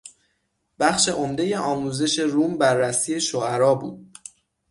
[0.79, 4.13] بخش عمدهی آموزش روم بررسی شعرا بود.